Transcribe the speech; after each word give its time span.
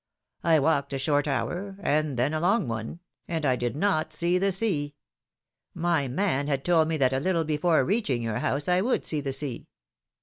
I 0.43 0.57
walked 0.57 0.93
a 0.93 0.97
short 0.97 1.27
hour, 1.27 1.77
and 1.79 2.17
then 2.17 2.33
a 2.33 2.39
long 2.39 2.67
one, 2.67 3.01
and 3.27 3.45
I 3.45 3.55
did 3.55 3.75
not 3.75 4.11
see 4.13 4.39
the 4.39 4.51
sea; 4.51 4.95
my 5.75 6.07
man 6.07 6.47
had 6.47 6.65
told 6.65 6.87
me 6.87 6.97
that 6.97 7.13
a 7.13 7.19
little 7.19 7.43
before 7.43 7.85
reaching 7.85 8.23
your 8.23 8.39
house 8.39 8.67
I 8.67 8.81
would 8.81 9.05
see 9.05 9.21
the 9.21 9.31
sea. 9.33 9.67